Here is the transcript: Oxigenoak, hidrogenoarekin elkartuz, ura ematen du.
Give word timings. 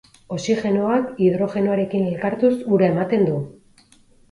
Oxigenoak, 0.35 1.11
hidrogenoarekin 1.25 2.09
elkartuz, 2.15 2.51
ura 2.79 2.91
ematen 2.97 3.31
du. 3.31 3.39